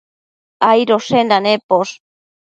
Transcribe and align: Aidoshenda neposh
Aidoshenda 0.69 1.37
neposh 1.47 1.93